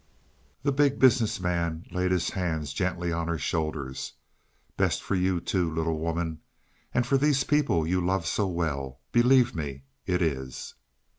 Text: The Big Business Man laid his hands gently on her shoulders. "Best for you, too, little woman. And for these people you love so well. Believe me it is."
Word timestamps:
The 0.63 0.71
Big 0.71 0.97
Business 0.97 1.39
Man 1.39 1.85
laid 1.91 2.09
his 2.09 2.31
hands 2.31 2.73
gently 2.73 3.11
on 3.11 3.27
her 3.27 3.37
shoulders. 3.37 4.13
"Best 4.75 5.03
for 5.03 5.13
you, 5.13 5.39
too, 5.39 5.71
little 5.71 5.99
woman. 5.99 6.39
And 6.91 7.05
for 7.05 7.17
these 7.19 7.43
people 7.43 7.85
you 7.85 8.03
love 8.03 8.25
so 8.25 8.47
well. 8.47 8.97
Believe 9.11 9.53
me 9.53 9.83
it 10.07 10.23
is." 10.23 10.73